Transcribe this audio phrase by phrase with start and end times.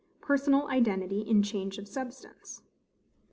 [0.19, 2.63] Personal Identity in Change of Substance.